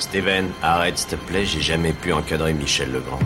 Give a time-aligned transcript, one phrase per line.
[0.00, 3.20] Steven, arrête s'il te plaît, j'ai jamais pu encadrer Michel Legrand.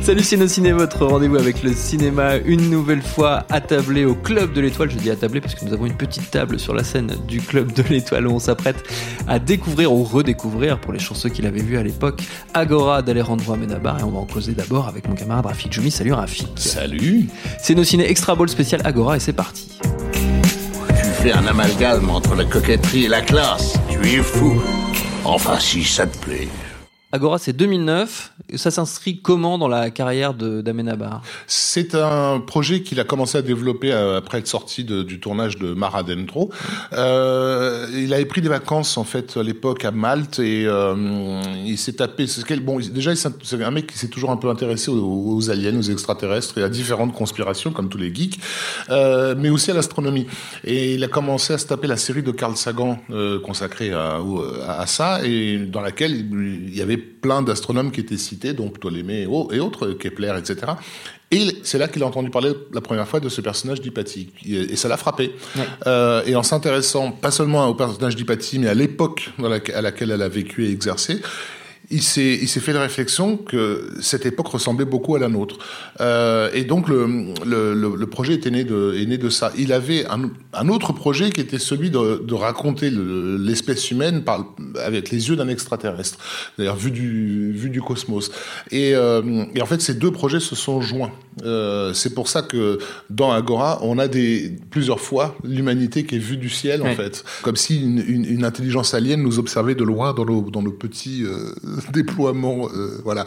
[0.00, 4.90] Salut Ciné, votre rendez-vous avec le cinéma, une nouvelle fois attablé au Club de l'Étoile.
[4.90, 7.72] Je dis attablé parce que nous avons une petite table sur la scène du Club
[7.72, 8.82] de l'Étoile où on s'apprête
[9.28, 12.22] à découvrir ou redécouvrir, pour les chanceux qui l'avaient vu à l'époque,
[12.54, 14.00] Agora d'Alejandro Amenabar.
[14.00, 15.92] Et on va en causer d'abord avec mon camarade Rafik Joumi.
[15.92, 16.48] Salut Rafik.
[16.56, 17.28] Salut.
[17.60, 19.71] C'est nos ciné Extra Ball spécial Agora et c'est parti.
[21.22, 23.74] Tu fais un amalgame entre la coquetterie et la classe.
[23.88, 24.60] Tu es fou.
[25.24, 26.48] Enfin, si ça te plaît.
[27.14, 28.32] Agora, c'est 2009.
[28.54, 33.92] Ça s'inscrit comment dans la carrière d'Amenabar C'est un projet qu'il a commencé à développer
[33.92, 36.50] euh, après être sorti du tournage de Mar Adentro.
[36.94, 40.94] Euh, il avait pris des vacances en fait à l'époque à Malte et euh,
[41.66, 42.24] il s'est tapé.
[42.62, 46.56] Bon, déjà, c'est un mec qui s'est toujours un peu intéressé aux, aliens, aux extraterrestres
[46.56, 48.40] et à différentes conspirations, comme tous les geeks,
[48.88, 50.26] euh, mais aussi à l'astronomie.
[50.64, 52.98] Et il a commencé à se taper la série de Carl Sagan
[53.44, 54.18] consacrée à,
[54.66, 59.22] à, ça et dans laquelle il y avait plein d'astronomes qui étaient cités, donc Ptolémée
[59.22, 60.72] et autres, Kepler, etc.
[61.30, 64.30] Et c'est là qu'il a entendu parler la première fois de ce personnage d'Hypatie.
[64.46, 65.34] Et ça l'a frappé.
[65.86, 69.30] Euh, et en s'intéressant pas seulement au personnage d'Hypatie, mais à l'époque
[69.74, 71.20] à laquelle elle a vécu et exercé,
[71.92, 75.58] il s'est il s'est fait la réflexion que cette époque ressemblait beaucoup à la nôtre.
[76.00, 79.52] Euh, et donc le, le, le, projet était né de est né de ça.
[79.58, 84.54] Il avait un, un autre projet qui était celui de, de raconter l'espèce humaine par
[84.82, 86.18] avec les yeux d'un extraterrestre
[86.58, 88.30] d'ailleurs vu du vu du cosmos.
[88.70, 91.12] Et, euh, et en fait ces deux projets se sont joints.
[91.44, 92.78] Euh, c'est pour ça que
[93.10, 97.24] dans Agora on a des plusieurs fois l'humanité qui est vue du ciel en fait.
[97.42, 100.72] Comme si une, une, une, intelligence alien nous observait de loin dans nos dans nos
[100.72, 101.24] petits
[101.92, 103.24] déploiement, euh, voilà,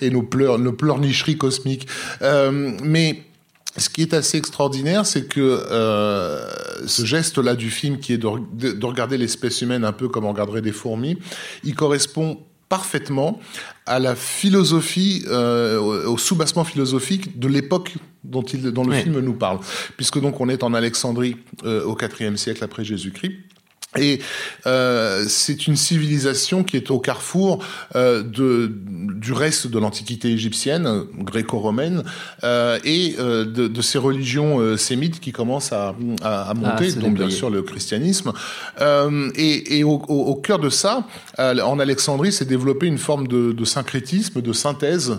[0.00, 1.86] et nos pleurs, nos pleurnicheries cosmiques.
[2.22, 3.22] Euh, mais
[3.76, 6.48] ce qui est assez extraordinaire, c'est que euh,
[6.86, 10.24] ce geste-là du film, qui est de, de, de regarder l'espèce humaine un peu comme
[10.24, 11.18] on regarderait des fourmis,
[11.64, 13.40] il correspond parfaitement
[13.86, 19.02] à la philosophie, euh, au soubassement philosophique de l'époque dont, il, dont le oui.
[19.02, 19.60] film nous parle.
[19.96, 23.32] Puisque donc on est en Alexandrie euh, au IVe siècle après Jésus-Christ.
[23.96, 24.20] Et
[24.66, 27.64] euh, c'est une civilisation qui est au carrefour
[27.96, 32.04] euh, de, du reste de l'antiquité égyptienne, gréco-romaine,
[32.44, 36.90] euh, et euh, de, de, ces religions euh, sémites qui commencent à, à, à monter,
[36.96, 38.34] ah, donc bien sûr le christianisme.
[38.82, 41.06] Euh, et, et au, au, au, cœur de ça,
[41.38, 45.16] en Alexandrie, s'est développé une forme de, de, syncrétisme, de synthèse,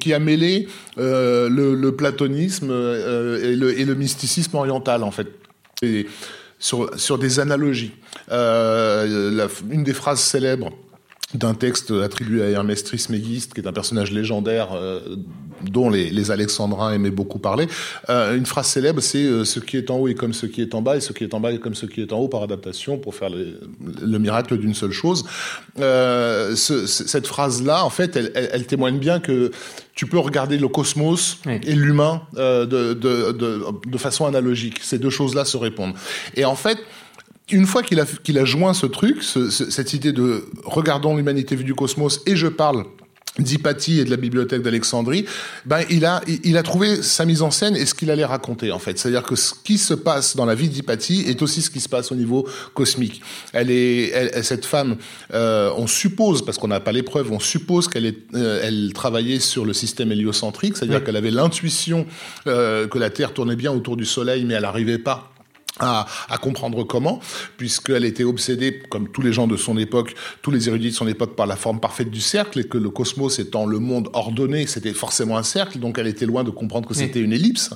[0.00, 5.28] qui a mêlé le, le, platonisme et le, et, le, mysticisme oriental, en fait.
[5.82, 6.06] Et,
[6.58, 7.92] sur, sur des analogies.
[8.30, 10.72] Euh, une des phrases célèbres
[11.34, 15.16] d'un texte attribué à Hermès Trismégiste, qui est un personnage légendaire euh,
[15.62, 17.66] dont les, les, Alexandrins aimaient beaucoup parler.
[18.08, 20.62] Euh, une phrase célèbre, c'est euh, ce qui est en haut est comme ce qui
[20.62, 22.18] est en bas, et ce qui est en bas est comme ce qui est en
[22.18, 23.60] haut par adaptation, pour faire le,
[24.00, 25.24] le miracle d'une seule chose.
[25.78, 29.50] Euh, ce, cette phrase-là, en fait, elle, elle, elle, témoigne bien que
[29.94, 31.60] tu peux regarder le cosmos oui.
[31.64, 34.80] et l'humain de, de, de, de façon analogique.
[34.82, 35.94] Ces deux choses-là se répondent.
[36.36, 36.78] Et en fait,
[37.50, 41.16] une fois qu'il a, qu'il a joint ce truc, ce, ce, cette idée de regardons
[41.16, 42.84] l'humanité vue du cosmos et je parle
[43.38, 45.24] d'Hypatie et de la bibliothèque d'Alexandrie,
[45.64, 48.72] ben il a il a trouvé sa mise en scène et ce qu'il allait raconter
[48.72, 48.98] en fait.
[48.98, 51.88] C'est-à-dire que ce qui se passe dans la vie d'Hypatie est aussi ce qui se
[51.88, 53.22] passe au niveau cosmique.
[53.52, 54.96] Elle est elle, cette femme,
[55.34, 58.92] euh, on suppose parce qu'on n'a pas les preuves, on suppose qu'elle est euh, elle
[58.92, 61.04] travaillait sur le système héliocentrique, c'est-à-dire oui.
[61.04, 62.06] qu'elle avait l'intuition
[62.46, 65.32] euh, que la Terre tournait bien autour du Soleil, mais elle n'arrivait pas
[65.78, 67.20] à, à, comprendre comment,
[67.56, 71.08] puisqu'elle était obsédée, comme tous les gens de son époque, tous les érudits de son
[71.08, 74.66] époque, par la forme parfaite du cercle, et que le cosmos étant le monde ordonné,
[74.66, 77.70] c'était forcément un cercle, donc elle était loin de comprendre que c'était une ellipse,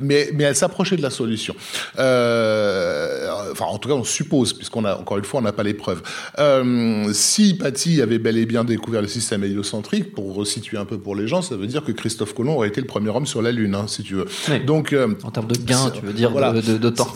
[0.00, 1.54] mais, mais elle s'approchait de la solution.
[1.98, 5.62] Euh, enfin, en tout cas, on suppose, puisqu'on a, encore une fois, on n'a pas
[5.62, 6.02] les preuves.
[6.38, 10.98] Euh, si Paty avait bel et bien découvert le système héliocentrique, pour resituer un peu
[10.98, 13.42] pour les gens, ça veut dire que Christophe Colomb aurait été le premier homme sur
[13.42, 14.26] la Lune, hein, si tu veux.
[14.48, 14.60] Oui.
[14.64, 17.12] Donc, euh, en termes de gains, tu veux dire, voilà, de, de, de temps.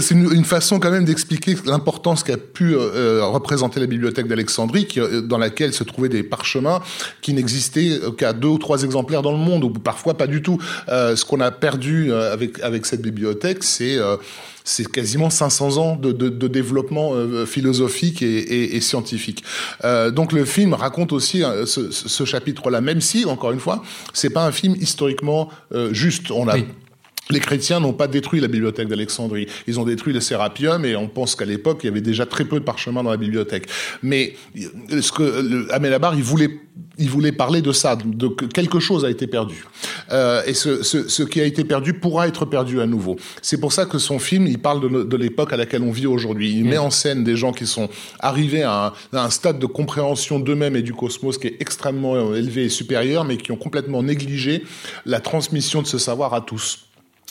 [0.00, 5.22] C'est une, façon quand même d'expliquer l'importance qu'a pu euh, représenter la bibliothèque d'Alexandrie, euh,
[5.22, 6.80] dans laquelle se trouvaient des parchemins
[7.20, 10.58] qui n'existaient qu'à deux ou trois exemplaires dans le monde, ou parfois pas du tout.
[10.88, 14.16] Euh, ce qu'on a perdu euh, avec, cette bibliothèque, c'est euh,
[14.66, 16.12] c'est quasiment 500 ans de,
[16.48, 19.44] développement euh, philosophique et, scientifique.
[19.84, 23.82] Euh, donc le film raconte aussi euh, ce, chapitre-là, même si, encore une fois,
[24.12, 25.48] c'est pas un film historiquement
[25.92, 26.30] juste.
[27.30, 29.46] Les chrétiens n'ont pas détruit la bibliothèque d'Alexandrie.
[29.66, 32.44] Ils ont détruit le Sérapium et on pense qu'à l'époque, il y avait déjà très
[32.44, 33.68] peu de parchemins dans la bibliothèque.
[34.02, 36.60] Mais ce que Amelabar, il voulait,
[36.98, 39.64] il voulait parler de ça, de que quelque chose a été perdu.
[40.12, 43.16] Euh, et ce, ce, ce, qui a été perdu pourra être perdu à nouveau.
[43.42, 46.06] C'est pour ça que son film, il parle de, de l'époque à laquelle on vit
[46.06, 46.52] aujourd'hui.
[46.52, 47.88] Il met en scène des gens qui sont
[48.20, 52.34] arrivés à un, à un stade de compréhension d'eux-mêmes et du cosmos qui est extrêmement
[52.34, 54.62] élevé et supérieur, mais qui ont complètement négligé
[55.06, 56.86] la transmission de ce savoir à tous.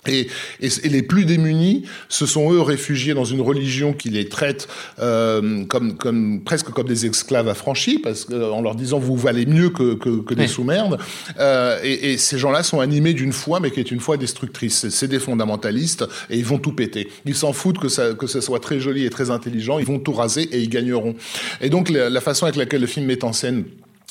[0.07, 0.27] Et,
[0.61, 4.67] et, et, les plus démunis, ce sont eux réfugiés dans une religion qui les traite
[4.99, 9.45] euh, comme, comme presque comme des esclaves affranchis, parce que, en leur disant vous valez
[9.45, 10.47] mieux que, que, que des oui.
[10.47, 10.99] sous-merdes.
[11.39, 14.89] Euh, et, et, ces gens-là sont animés d'une foi, mais qui est une foi destructrice.
[14.89, 17.09] C'est des fondamentalistes et ils vont tout péter.
[17.25, 19.79] Ils s'en foutent que ça, que ça soit très joli et très intelligent.
[19.79, 21.15] Ils vont tout raser et ils gagneront.
[21.61, 23.65] Et donc la, la façon avec laquelle le film met en scène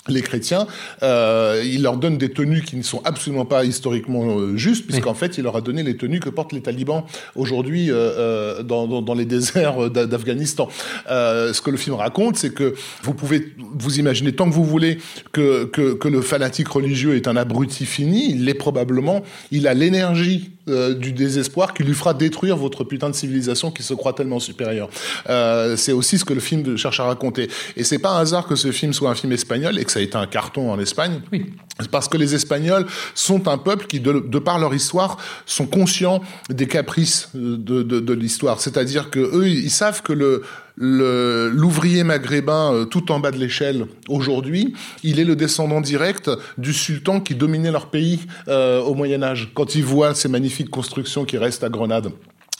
[0.08, 0.66] les chrétiens,
[1.02, 5.12] euh, il leur donne des tenues qui ne sont absolument pas historiquement euh, justes, puisqu'en
[5.12, 5.18] oui.
[5.18, 7.04] fait, il leur a donné les tenues que portent les talibans
[7.36, 10.68] aujourd'hui euh, euh dans, dans, dans, les déserts d'Afghanistan.
[11.10, 14.64] Euh, ce que le film raconte, c'est que vous pouvez vous imaginer tant que vous
[14.64, 14.98] voulez
[15.32, 19.74] que, que, que le fanatique religieux est un abruti fini, il l'est probablement, il a
[19.74, 24.12] l'énergie euh, du désespoir qui lui fera détruire votre putain de civilisation qui se croit
[24.12, 24.88] tellement supérieure.
[25.28, 27.50] Euh, c'est aussi ce que le film cherche à raconter.
[27.76, 29.98] Et c'est pas un hasard que ce film soit un film espagnol et que ça
[29.98, 31.20] a été un carton en Espagne.
[31.32, 31.46] Oui.
[31.90, 36.22] Parce que les Espagnols sont un peuple qui, de, de par leur histoire, sont conscients
[36.48, 38.60] des caprices de, de, de l'histoire.
[38.60, 40.42] C'est-à-dire que eux, ils savent que le,
[40.76, 46.72] l'ouvrier maghrébin euh, tout en bas de l'échelle aujourd'hui, il est le descendant direct du
[46.72, 49.50] sultan qui dominait leur pays euh, au Moyen Âge.
[49.54, 52.10] Quand il voit ces magnifiques constructions qui restent à Grenade.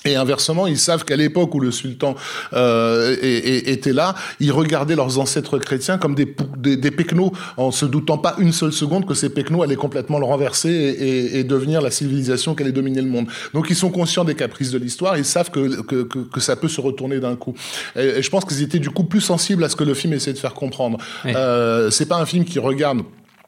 [0.06, 2.14] Et inversement, ils savent qu'à l'époque où le sultan
[2.52, 7.86] euh, était là, ils regardaient leurs ancêtres chrétiens comme des, des, des pecnos, en se
[7.86, 11.80] doutant pas une seule seconde que ces pecnos allaient complètement le renverser et, et, devenir
[11.80, 13.28] la civilisation qui allait dominer le monde.
[13.54, 16.56] Donc ils sont conscients des caprices de l'histoire, ils savent que, que, que, que, ça
[16.56, 17.54] peut se retourner d'un coup.
[17.96, 20.12] Et, et, je pense qu'ils étaient du coup plus sensibles à ce que le film
[20.12, 20.98] essaie de faire comprendre.
[21.24, 21.32] Oui.
[21.34, 23.00] Euh, c'est pas un film qui regarde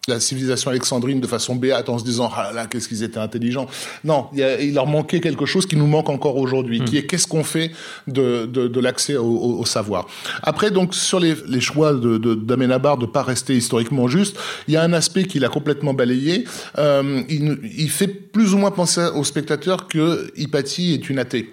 [0.08, 3.66] la civilisation alexandrine de façon béate en se disant ah là qu'est-ce qu'ils étaient intelligents.
[4.04, 6.84] Non, il, a, il, leur manquait quelque chose qui nous manque encore aujourd'hui, mmh.
[6.84, 7.72] qui est qu'est-ce qu'on fait
[8.06, 10.06] de, de, de l'accès au, au, au, savoir.
[10.42, 14.36] Après donc sur les, les choix de, de d'Amenabar de pas rester historiquement juste,
[14.68, 16.44] il y a un aspect qu'il a complètement balayé.
[16.78, 21.50] Euh, il, il fait plus ou moins penser au spectateur que Hypatie est une athée.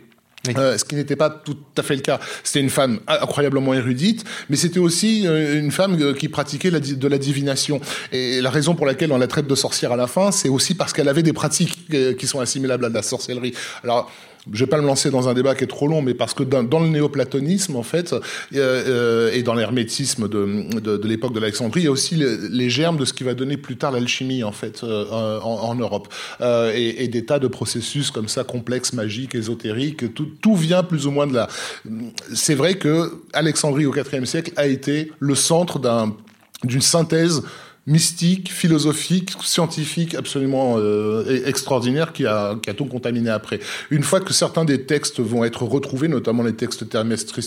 [0.58, 2.20] Euh, ce qui n'était pas tout à fait le cas.
[2.44, 7.08] C'était une femme incroyablement érudite, mais c'était aussi euh, une femme euh, qui pratiquait de
[7.08, 7.80] la divination.
[8.12, 10.74] Et la raison pour laquelle on la traite de sorcière à la fin, c'est aussi
[10.74, 11.88] parce qu'elle avait des pratiques
[12.18, 13.54] qui sont assimilables à de la sorcellerie.
[13.86, 14.12] Alors,
[14.52, 16.44] je vais pas me lancer dans un débat qui est trop long, mais parce que
[16.44, 18.14] dans, le néoplatonisme, en fait,
[18.54, 22.50] euh, et dans l'hermétisme de, de, de l'époque de l'Alexandrie, il y a aussi les,
[22.50, 25.76] les, germes de ce qui va donner plus tard l'alchimie, en fait, euh, en, en,
[25.76, 26.10] Europe.
[26.42, 30.84] Euh, et, et, des tas de processus comme ça, complexes, magiques, ésotériques, tout, tout vient
[30.84, 31.48] plus ou moins de là.
[32.34, 36.16] C'est vrai que Alexandrie au IVe siècle a été le centre d'un
[36.64, 37.44] d'une synthèse
[37.86, 43.60] mystique, philosophique, scientifique absolument euh, extraordinaire qui a, qui a tout contaminé après.
[43.92, 46.86] Une fois que certains des textes vont être retrouvés, notamment les textes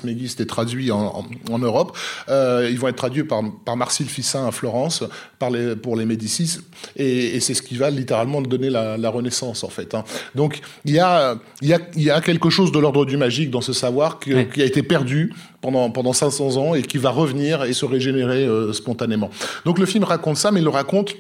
[0.04, 1.96] Megis et traduits en, en, en Europe,
[2.28, 5.04] euh, ils vont être traduits par, par Marcille Fissin à Florence
[5.38, 6.58] par les, pour les Médicis
[6.96, 9.94] et, et c'est ce qui va littéralement donner la, la Renaissance en fait.
[9.94, 10.04] Hein.
[10.34, 13.62] Donc il y a, y, a, y a quelque chose de l'ordre du magique dans
[13.62, 17.72] ce savoir qui a été perdu pendant, pendant 500 ans et qui va revenir et
[17.72, 19.30] se régénérer euh, spontanément.
[19.64, 21.14] Donc le film raconte ça, mais il le raconte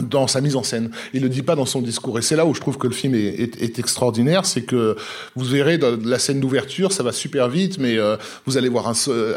[0.00, 0.90] dans sa mise en scène.
[1.12, 2.18] Il le dit pas dans son discours.
[2.18, 4.96] Et c'est là où je trouve que le film est, extraordinaire, c'est que
[5.36, 8.88] vous verrez dans la scène d'ouverture, ça va super vite, mais euh, vous allez voir
[8.88, 8.94] un,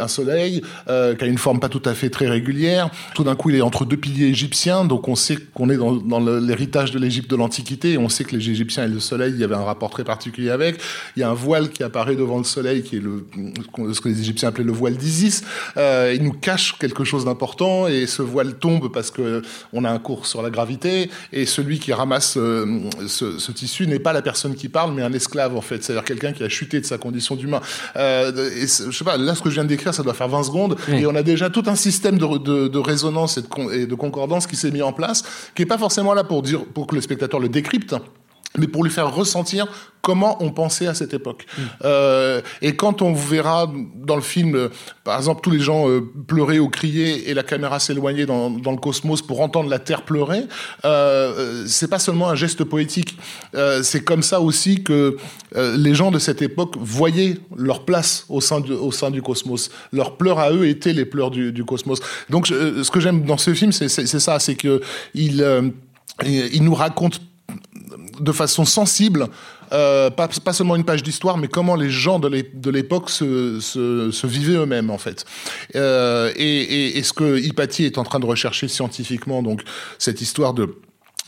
[0.08, 2.90] soleil euh, qui a une forme pas tout à fait très régulière.
[3.16, 6.20] Tout d'un coup, il est entre deux piliers égyptiens, donc on sait qu'on est dans,
[6.20, 7.98] l'héritage de l'Égypte de l'Antiquité.
[7.98, 10.52] On sait que les Égyptiens et le soleil, il y avait un rapport très particulier
[10.52, 10.80] avec.
[11.18, 13.26] Il y a un voile qui apparaît devant le soleil, qui est le,
[13.94, 15.44] ce que les Égyptiens appelaient le voile d'Isis.
[15.76, 19.42] Euh, il nous cache quelque chose d'important, et ce voile tombe parce que
[19.74, 23.88] on a un cours sur la gravité, et celui qui ramasse euh, ce, ce, tissu
[23.88, 26.50] n'est pas la personne qui parle, mais un esclave en fait, c'est-à-dire quelqu'un qui a
[26.50, 27.62] chuté de sa condition d'humain.
[27.96, 30.30] Euh, et je sais pas, là ce que je viens de décrire, ça doit faire
[30.30, 31.02] 20 secondes, oui.
[31.02, 33.96] et on a déjà tout un système de, de, de résonance et de, et de
[33.96, 35.24] concordance qui s'est mis en place,
[35.56, 37.96] qui est pas forcément là pour dire, pour que le spectateur le décrypte,
[38.58, 39.68] mais pour lui faire ressentir
[40.06, 41.48] comment on pensait à cette époque.
[41.84, 44.70] Euh, et quand on verra dans le film, euh,
[45.04, 48.78] par exemple, tous les gens euh, pleurer ou crier et la caméra s'éloigner dans, le
[48.78, 50.44] cosmos pour entendre la Terre pleurer,
[50.86, 53.18] euh, c'est pas seulement un geste poétique.
[53.56, 55.18] Euh, c'est comme ça aussi que
[55.56, 59.72] euh, les gens de cette époque voyaient leur place au sein, du, cosmos.
[59.92, 62.00] Leurs pleurs à eux étaient les pleurs du, cosmos.
[62.30, 64.82] Donc, ce que j'aime dans ce film, c'est ça, c'est que
[65.16, 65.44] il,
[66.24, 67.22] il nous raconte
[68.20, 69.28] de façon sensible
[69.74, 74.90] euh, pas, seulement une page d'histoire, mais comment les gens de l'époque se, vivaient eux-mêmes
[74.90, 75.26] en fait.
[75.76, 79.62] Euh, et, et, et, ce que Hypatie est en train de rechercher scientifiquement, donc
[79.98, 80.76] cette histoire de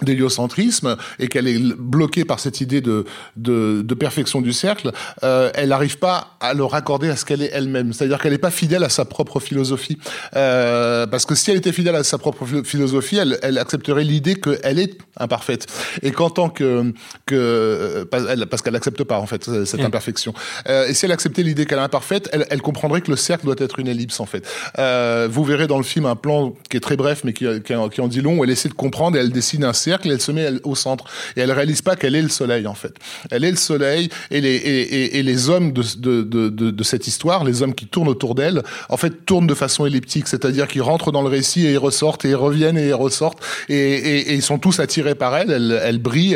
[0.01, 4.91] d'héliocentrisme et qu'elle est bloquée par cette idée de, de, de perfection du cercle,
[5.23, 7.93] euh, elle n'arrive pas à le raccorder à ce qu'elle est elle-même.
[7.93, 9.97] C'est-à-dire qu'elle n'est pas fidèle à sa propre philosophie.
[10.35, 14.35] Euh, parce que si elle était fidèle à sa propre philosophie, elle, elle accepterait l'idée
[14.35, 15.65] qu'elle est imparfaite.
[16.03, 16.93] Et qu'en tant que...
[17.25, 18.07] que
[18.49, 20.33] parce qu'elle n'accepte pas, en fait, cette imperfection.
[20.69, 23.45] Euh, et si elle acceptait l'idée qu'elle est imparfaite, elle, elle, comprendrait que le cercle
[23.45, 24.47] doit être une ellipse, en fait.
[24.77, 27.73] Euh, vous verrez dans le film un plan qui est très bref, mais qui, qui,
[27.91, 29.73] qui en dit long, où elle essaie de comprendre et elle dessine un
[30.05, 31.05] elle se met au centre.
[31.35, 32.93] Et elle réalise pas qu'elle est le soleil, en fait.
[33.31, 38.35] Elle est le soleil et les, hommes de, cette histoire, les hommes qui tournent autour
[38.35, 40.27] d'elle, en fait, tournent de façon elliptique.
[40.27, 43.39] C'est-à-dire qu'ils rentrent dans le récit et ils ressortent et ils reviennent et ils ressortent
[43.69, 45.51] et, ils sont tous attirés par elle.
[45.51, 46.33] Elle, brille,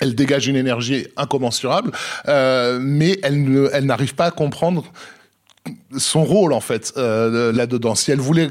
[0.00, 1.92] elle dégage une énergie incommensurable,
[2.28, 4.84] euh, mais elle n'arrive pas à comprendre
[5.96, 7.94] son rôle en fait euh, là-dedans.
[7.94, 8.50] Si elle voulait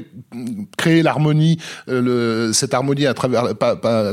[0.76, 1.58] créer l'harmonie,
[1.88, 4.12] euh, cette harmonie à travers pas, pas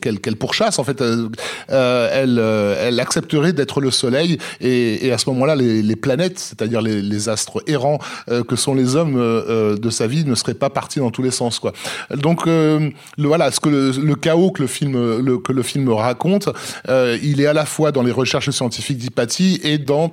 [0.00, 1.28] qu'elle pourchasse en fait, euh,
[1.70, 6.82] euh elle euh, elle accepterait d'être le soleil et, à ce moment-là les, planètes, c'est-à-dire
[6.82, 7.98] les, astres errants
[8.48, 11.58] que sont les hommes de sa vie, ne seraient pas partis dans tous les sens
[11.58, 11.72] quoi.
[12.14, 16.48] Donc le, voilà, ce que le, chaos que le film que le film raconte,
[16.88, 20.12] il est à la fois dans les recherches scientifiques d'Hypatie et dans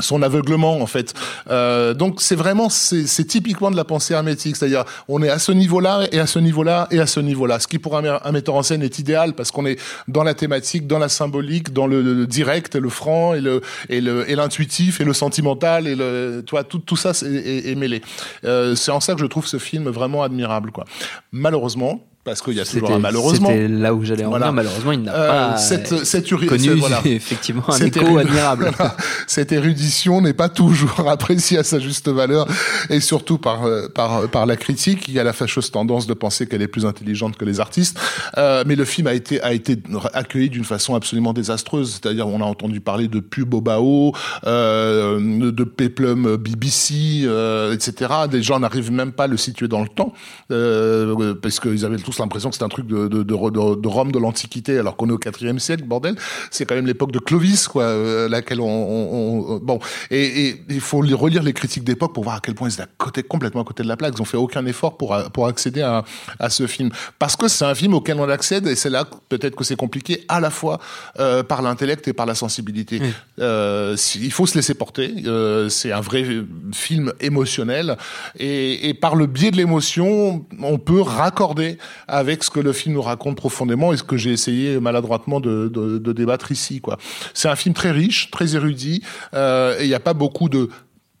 [0.00, 1.14] son aveuglement en fait.
[1.50, 5.52] Euh, donc c'est vraiment c'est typiquement de la pensée hermétique, c'est-à-dire on est à ce
[5.52, 7.60] niveau-là et à ce niveau-là et à ce niveau-là.
[7.60, 10.86] Ce qui pour un, metteur en scène est idéal parce qu'on est dans la thématique,
[10.86, 15.04] dans la symbolique, dans le, direct, le franc et le et le et l'intuitif et
[15.04, 18.02] le sentimental et le tu tout tout ça est, est, mêlé.
[18.44, 20.84] Euh, c'est en ça que je trouve ce film vraiment admirable quoi.
[21.32, 23.48] Malheureusement parce qu'il y a toujours un malheureusement.
[23.48, 24.46] C'était là où j'allais en voilà.
[24.46, 24.54] venir.
[24.54, 27.00] Malheureusement, il n'a euh, pas cette, cette connu voilà.
[27.04, 28.72] effectivement un écho admirable.
[28.74, 28.96] Voilà.
[29.26, 32.46] Cette érudition n'est pas toujours appréciée à sa juste valeur,
[32.88, 35.06] et surtout par euh, par par la critique.
[35.08, 37.98] Il y a la fâcheuse tendance de penser qu'elle est plus intelligente que les artistes.
[38.38, 39.78] Euh, mais le film a été a été
[40.14, 41.92] accueilli d'une façon absolument désastreuse.
[41.92, 44.12] C'est-à-dire, on a entendu parler de pub Obao,
[44.46, 48.12] euh, de Peplum BBC, euh, etc.
[48.30, 50.12] Des gens n'arrivent même pas à le situer dans le temps,
[50.50, 54.12] euh, parce qu'ils avaient tout l'impression que c'est un truc de, de, de, de Rome
[54.12, 56.16] de l'Antiquité, alors qu'on est au IVe siècle, bordel.
[56.50, 59.78] C'est quand même l'époque de Clovis, quoi, euh, laquelle on, on, on bon.
[60.10, 62.88] Et, il faut relire les critiques d'époque pour voir à quel point ils étaient à
[62.98, 64.14] côté, complètement à côté de la plaque.
[64.16, 66.04] Ils ont fait aucun effort pour pour accéder à,
[66.38, 69.56] à ce film, parce que c'est un film auquel on accède, et c'est là peut-être
[69.56, 70.78] que c'est compliqué à la fois
[71.18, 73.00] euh, par l'intellect et par la sensibilité.
[73.38, 75.14] Euh, il faut se laisser porter.
[75.26, 76.24] Euh, c'est un vrai
[76.72, 77.96] film émotionnel,
[78.38, 82.94] et, et par le biais de l'émotion, on peut raccorder avec ce que le film
[82.94, 86.80] nous raconte profondément et ce que j'ai essayé maladroitement de, de, de débattre ici.
[86.80, 86.98] Quoi.
[87.32, 89.02] C'est un film très riche, très érudit,
[89.34, 90.68] euh, et il n'y a pas beaucoup de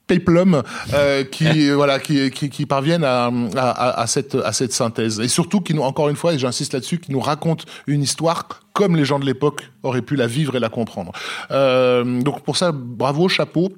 [0.06, 0.62] péplum
[0.92, 5.28] euh, qui voilà qui, qui, qui parviennent à, à, à, cette à cette synthèse et
[5.28, 8.96] surtout qui nous encore une fois et j'insiste là-dessus qui nous raconte une histoire comme
[8.96, 11.12] les gens de l'époque auraient pu la vivre et la comprendre
[11.50, 13.72] euh, donc pour ça bravo chapeau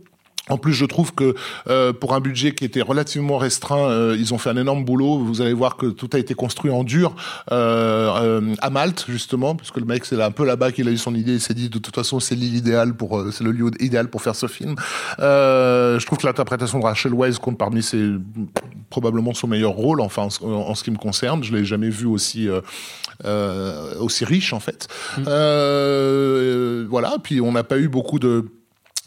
[0.49, 1.35] en plus, je trouve que
[1.69, 5.19] euh, pour un budget qui était relativement restreint, euh, ils ont fait un énorme boulot.
[5.19, 7.17] Vous allez voir que tout a été construit en dur
[7.51, 10.93] euh, euh à Malte, justement, parce que le mec, c'est un peu là-bas qu'il a
[10.93, 11.35] eu son idée.
[11.35, 14.09] Il s'est dit, de toute façon, c'est l'île idéale pour, euh, c'est le lieu idéal
[14.09, 14.77] pour faire ce film.
[15.19, 18.13] je trouve que l'interprétation de Rachel Weisz compte parmi ses
[18.89, 21.43] probablement son meilleur rôle, enfin en, en ce qui me concerne.
[21.43, 22.49] Je l'ai jamais vu aussi
[23.99, 24.87] aussi riche en fait.
[25.19, 25.23] Mmh.
[26.89, 27.17] voilà.
[27.23, 28.45] Puis on n'a pas eu beaucoup de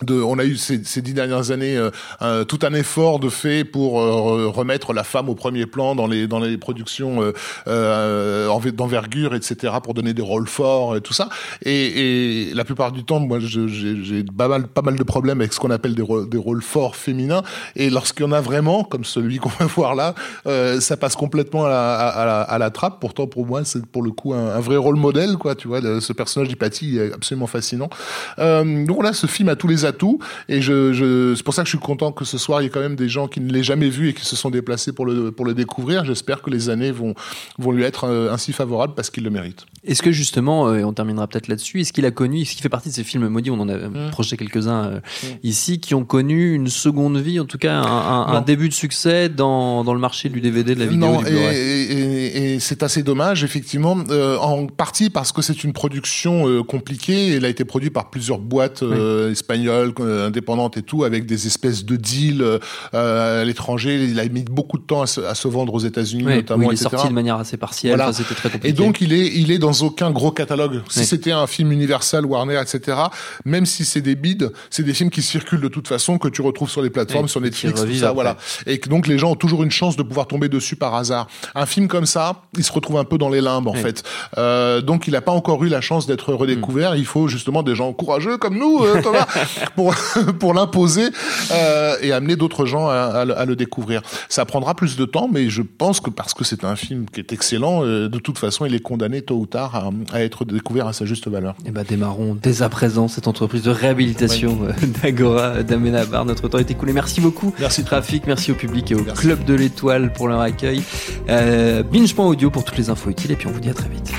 [0.01, 1.77] de, on a eu ces, ces dix dernières années
[2.22, 6.08] euh, tout un effort de fait pour euh, remettre la femme au premier plan dans
[6.08, 7.34] les dans les productions euh,
[7.68, 11.29] euh d'envergure, etc., pour donner des rôles forts et tout ça.
[11.63, 15.53] Et, et la plupart du temps, moi, j'ai pas mal pas mal de problèmes avec
[15.53, 17.41] ce qu'on appelle des, rôles, des rôles forts féminins.
[17.75, 20.13] Et lorsqu'il y en a vraiment, comme celui qu'on va voir là,
[20.46, 23.00] euh, ça passe complètement à la, à, la, à la, trappe.
[23.00, 25.56] Pourtant, pour moi, c'est pour le coup un, vrai rôle modèle, quoi.
[25.56, 27.89] Tu vois, ce personnage d'Hypatie est absolument fascinant.
[28.38, 30.19] donc là, ce film a tous les tout.
[30.48, 32.67] Et je, je c'est pour ça que je suis content que ce soir, il y
[32.67, 34.93] ait quand même des gens qui ne l'aient jamais vu et qui se sont déplacés
[34.93, 36.05] pour le, pour le découvrir.
[36.05, 37.13] J'espère que les années vont,
[37.58, 39.65] vont lui être euh, ainsi favorables parce qu'il le mérite.
[39.86, 42.62] Est-ce que justement, euh, et on terminera peut-être là-dessus, est-ce qu'il a connu, est-ce qu'il
[42.62, 44.12] fait partie de ces films maudits, on en a mmh.
[44.12, 45.27] projeté quelques-uns euh, mmh.
[45.43, 48.74] ici, qui ont connu une seconde vie, en tout cas un, un, un début de
[48.74, 52.84] succès dans, dans, le marché du DVD, de la vidéo Non, et, et, et c'est
[52.84, 57.50] assez dommage, effectivement, euh, en partie parce que c'est une production euh, compliquée, elle a
[57.50, 59.31] été produite par plusieurs boîtes oui.
[59.31, 64.03] espagnoles, euh, indépendantes et tout, avec des espèces de deals euh, à l'étranger.
[64.03, 66.63] Il a mis beaucoup de temps à se, à se vendre aux États-Unis, notamment.
[66.63, 66.89] il est etc.
[66.91, 67.91] sorti de manière assez partielle.
[67.91, 68.09] Voilà.
[68.09, 68.69] Enfin, c'était très compliqué.
[68.69, 70.81] Et donc il est il est dans aucun gros catalogue.
[70.89, 71.05] Si Oui.
[71.05, 72.98] c'était un film Universal, Warner, etc.
[73.45, 76.41] Même si c'est des bids, c'est des films qui circulent de toute façon que tu
[76.41, 78.38] retrouves sur les plateformes, Oui, sur Netflix, tout ça, voilà.
[78.65, 81.27] Et donc les gens ont toujours une chance de pouvoir tomber dessus par hasard.
[81.55, 84.03] Un film comme ça, il se retrouve un peu dans les limbes en fait.
[84.38, 86.95] Euh, donc il n'a pas encore eu la chance d'être redécouvert.
[86.95, 89.27] Il faut justement des gens courageux comme nous, euh, Thomas,
[89.71, 89.93] pour
[90.39, 91.07] pour l'imposer
[91.51, 94.01] euh, et amener d'autres gens à, à le- à le découvrir.
[94.29, 97.19] Ça prendra plus de temps, mais je pense que parce que c'est un film qui
[97.19, 100.45] est excellent, euh, de toute façon, il est condamné tôt ou tard à, à être
[100.45, 101.55] découvert à sa juste valeur.
[101.65, 106.25] Eh ben, démarrons dès à présent cette entreprise de réhabilitation euh, d'Agora, d'Amenabar.
[106.25, 106.93] Notre temps est écoulé.
[106.93, 107.53] Merci beaucoup.
[107.59, 107.83] Merci.
[107.83, 109.21] Trafic, merci au public et au Merci.
[109.21, 110.81] Club de l'Étoile pour leur accueil.
[111.29, 114.11] Euh, Binge.audio pour toutes les infos utiles et puis on vous dit à très vite.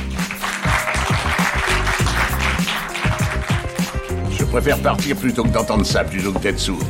[4.50, 6.82] Préfère partir plutôt que d'entendre ça, plutôt que d'être sourd.